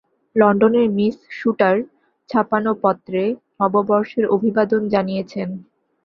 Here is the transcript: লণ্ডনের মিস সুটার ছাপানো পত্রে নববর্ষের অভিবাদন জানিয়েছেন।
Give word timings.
লণ্ডনের 0.35 0.87
মিস 0.97 1.15
সুটার 1.31 1.75
ছাপানো 2.29 2.71
পত্রে 2.83 3.21
নববর্ষের 3.59 4.25
অভিবাদন 4.35 4.81
জানিয়েছেন। 4.93 5.49